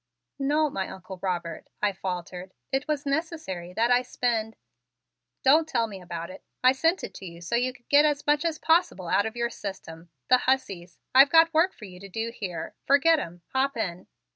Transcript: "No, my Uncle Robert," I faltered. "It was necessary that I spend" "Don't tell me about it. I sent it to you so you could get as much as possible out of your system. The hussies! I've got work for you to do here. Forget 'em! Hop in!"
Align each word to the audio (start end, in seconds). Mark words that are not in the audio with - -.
"No, 0.39 0.67
my 0.71 0.89
Uncle 0.89 1.19
Robert," 1.21 1.67
I 1.79 1.91
faltered. 1.91 2.55
"It 2.71 2.87
was 2.87 3.05
necessary 3.05 3.71
that 3.73 3.91
I 3.91 4.01
spend" 4.01 4.55
"Don't 5.45 5.67
tell 5.69 5.85
me 5.85 6.01
about 6.01 6.31
it. 6.31 6.43
I 6.63 6.71
sent 6.71 7.03
it 7.03 7.13
to 7.13 7.25
you 7.27 7.39
so 7.39 7.55
you 7.55 7.71
could 7.71 7.87
get 7.87 8.03
as 8.03 8.25
much 8.25 8.43
as 8.43 8.57
possible 8.57 9.09
out 9.09 9.27
of 9.27 9.35
your 9.35 9.51
system. 9.51 10.09
The 10.27 10.39
hussies! 10.39 10.97
I've 11.13 11.29
got 11.29 11.53
work 11.53 11.71
for 11.71 11.85
you 11.85 11.99
to 11.99 12.09
do 12.09 12.31
here. 12.33 12.73
Forget 12.87 13.19
'em! 13.19 13.43
Hop 13.53 13.77
in!" 13.77 14.07